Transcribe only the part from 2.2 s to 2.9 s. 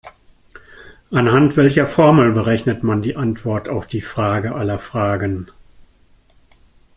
berechnet